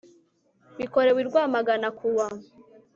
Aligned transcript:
bikorewe 0.79 1.19
i 1.23 1.27
rwamagana 1.29 1.87
kuwa 1.97 2.27